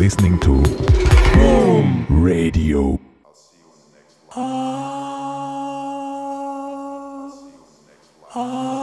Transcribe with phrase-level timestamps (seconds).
[0.00, 0.62] listening to
[1.34, 2.98] Boom Radio.
[8.34, 8.79] Oh.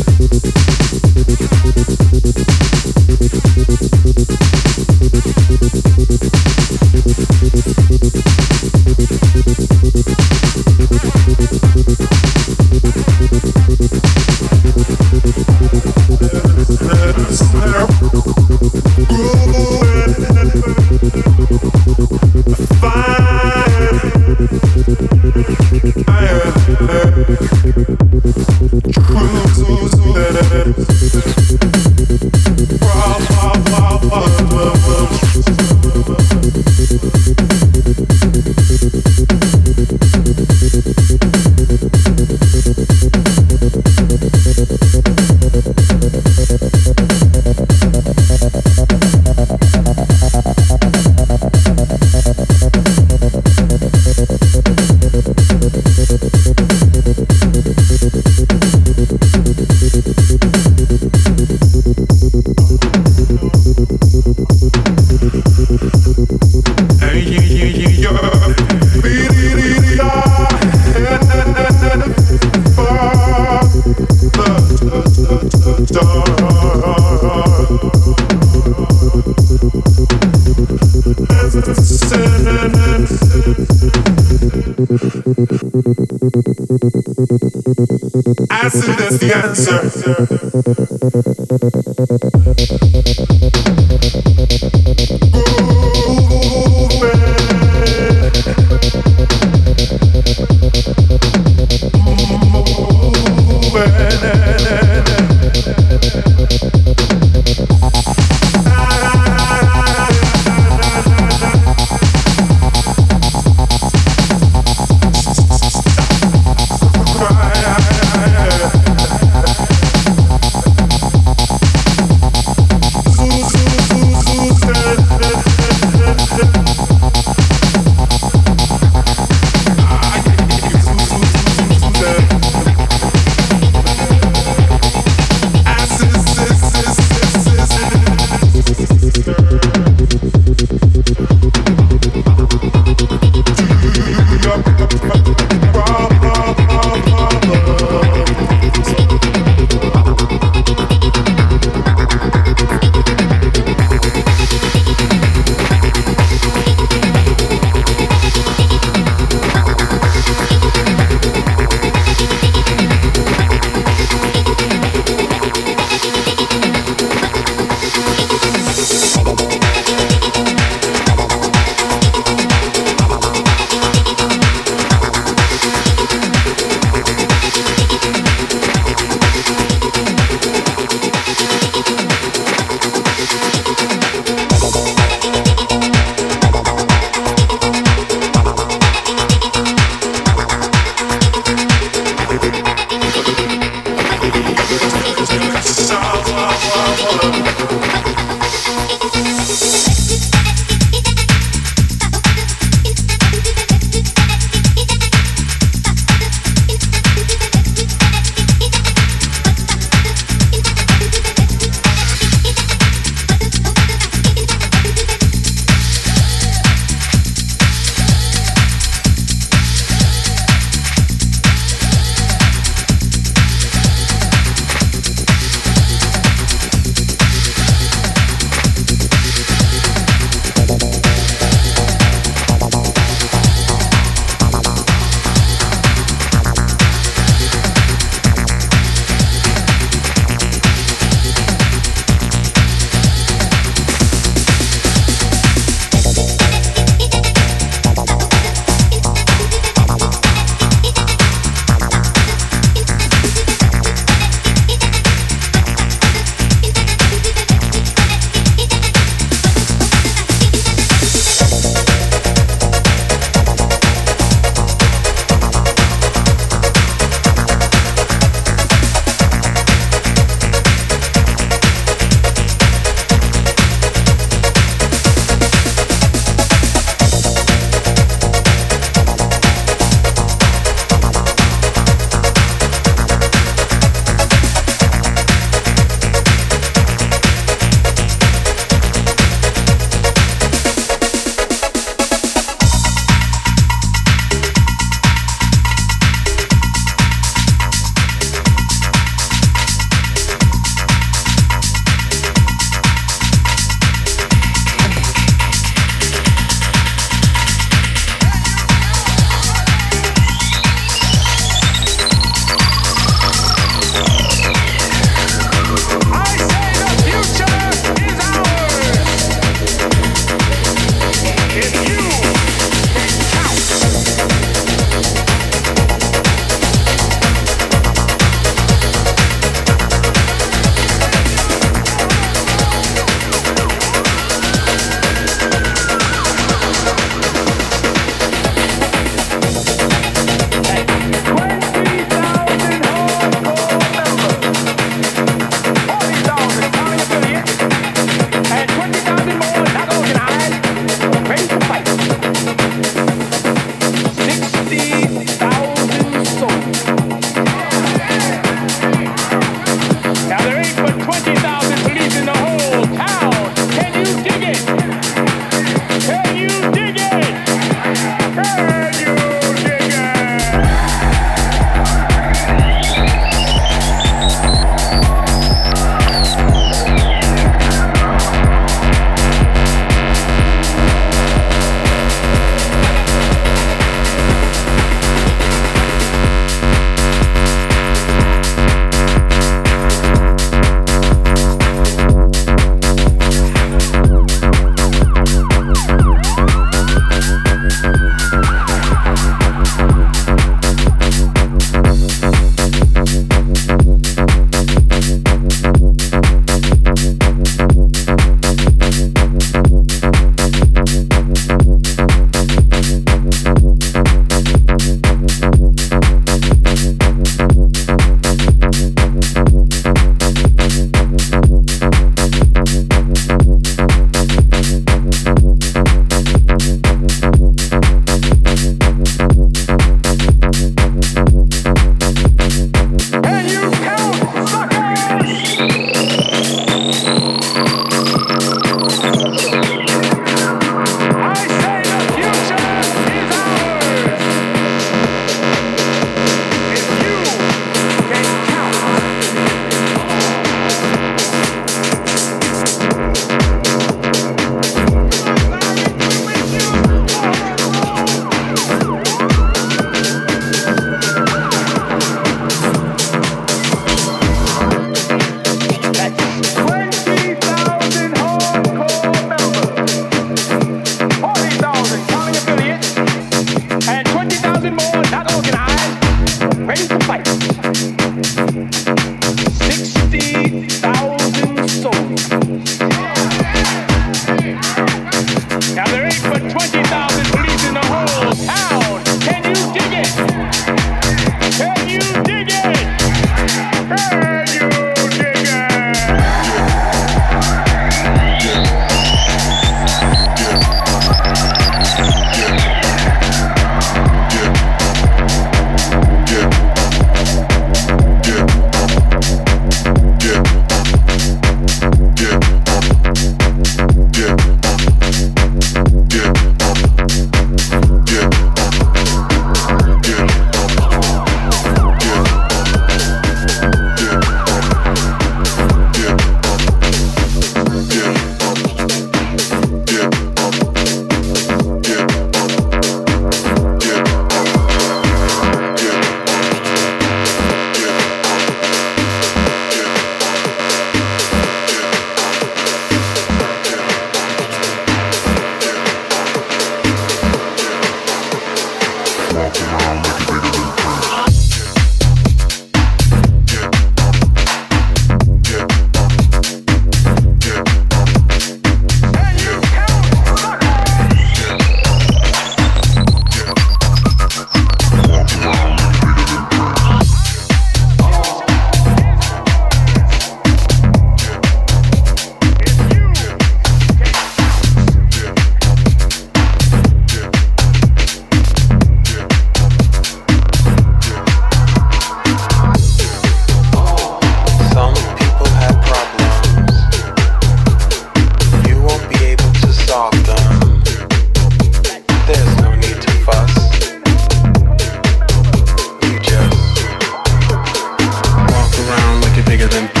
[599.61, 600.00] bigger than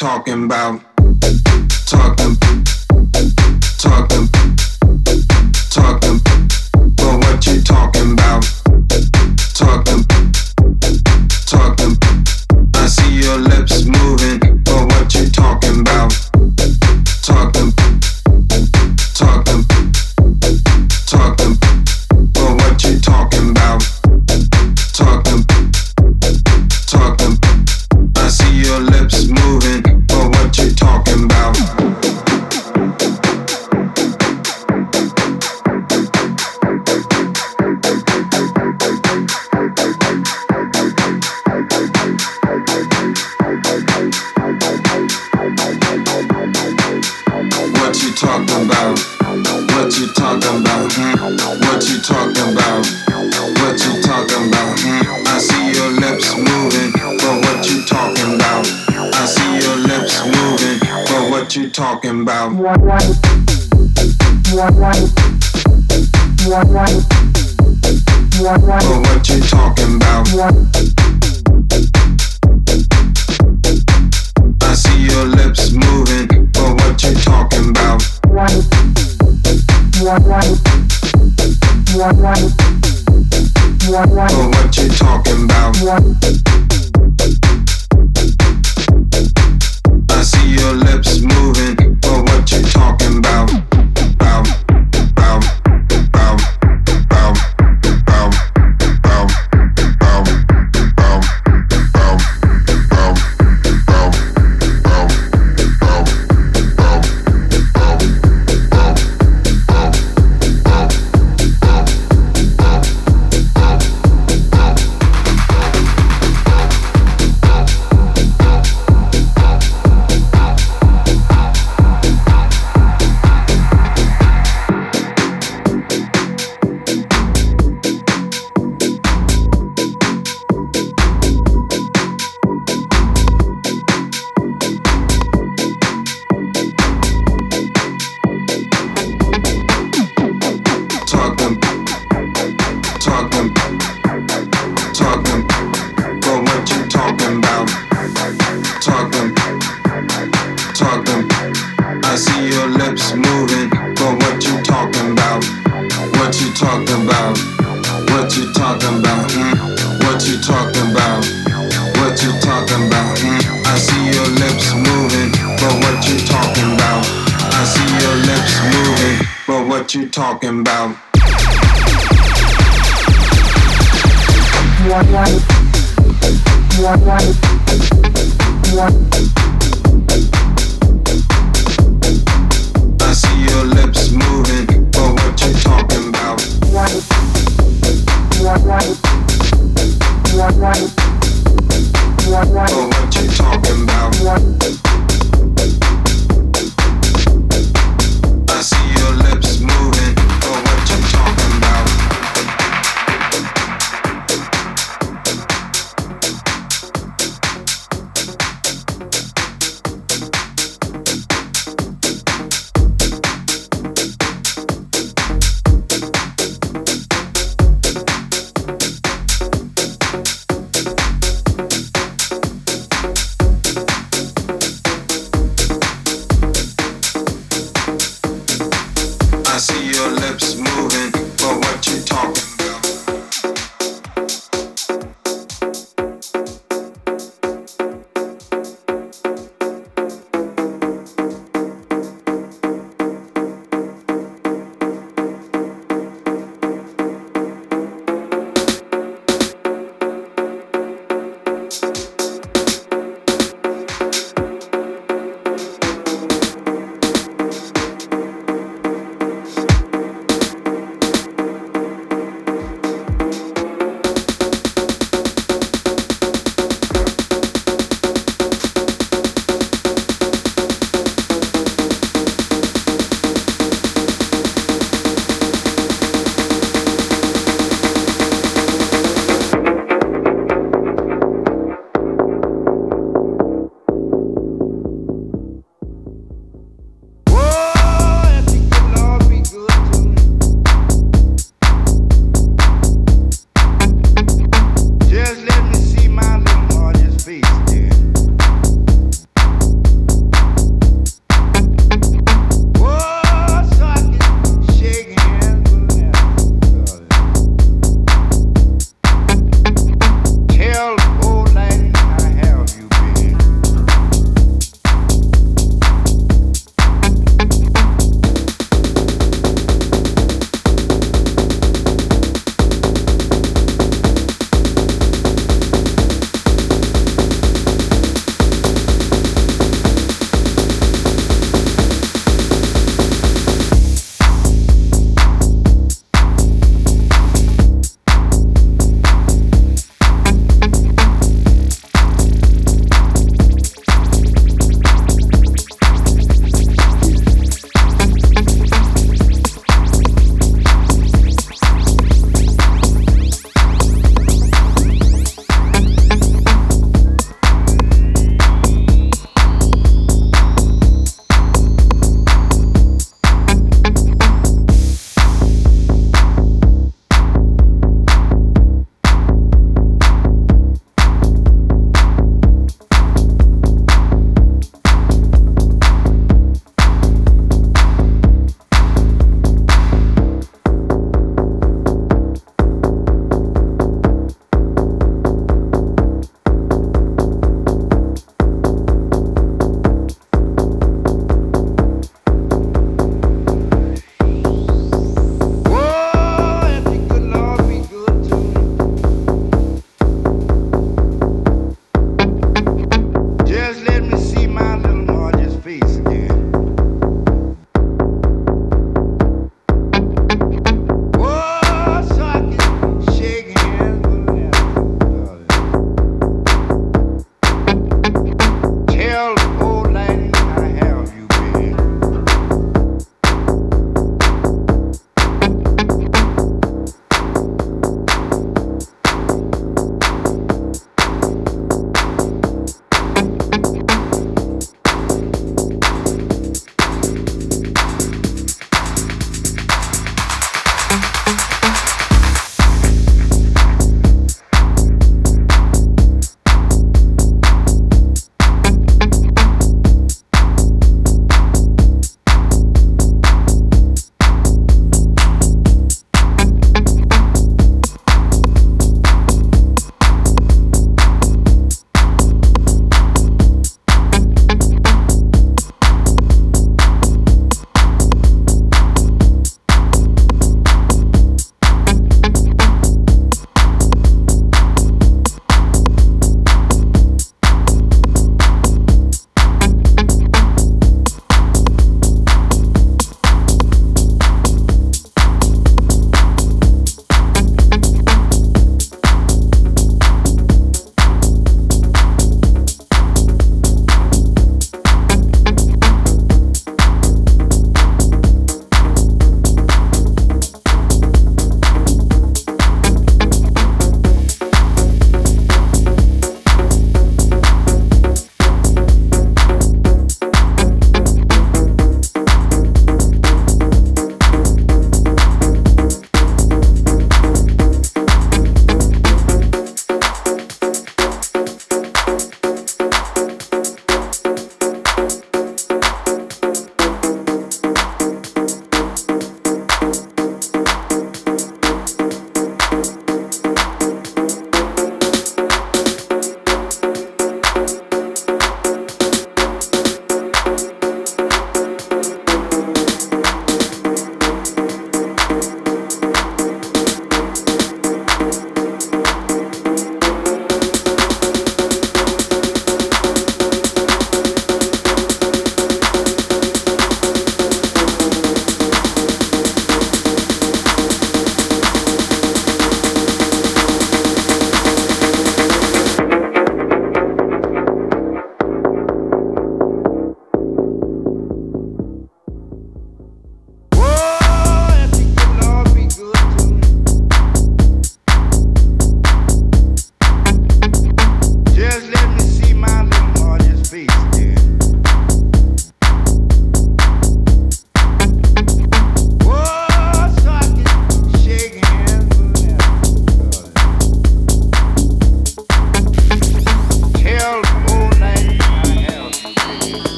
[0.00, 0.89] talking about?